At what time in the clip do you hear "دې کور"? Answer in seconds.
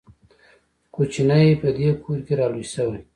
1.77-2.19